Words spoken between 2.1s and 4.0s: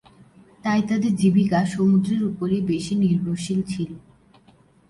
উপরই বেশি নির্ভরশীল ছিল।